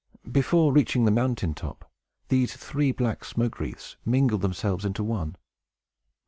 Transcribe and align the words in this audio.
Before 0.31 0.73
reaching 0.73 1.05
the 1.05 1.11
mountain 1.11 1.53
top, 1.53 1.87
these 2.29 2.57
three 2.57 2.91
black 2.91 3.23
smoke 3.23 3.59
wreaths 3.59 3.97
mingled 4.03 4.41
themselves 4.41 4.83
into 4.83 5.03
one. 5.03 5.35